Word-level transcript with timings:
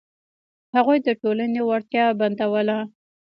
هغوی 0.75 0.97
د 1.03 1.09
ټولنې 1.21 1.61
وړتیا 1.63 2.05
بندوله. 2.19 2.77